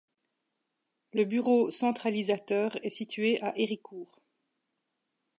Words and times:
Le 1.13 1.25
bureau 1.25 1.69
centralisateur 1.69 2.75
est 2.83 2.89
situé 2.89 3.39
à 3.43 3.53
Héricourt. 3.55 4.19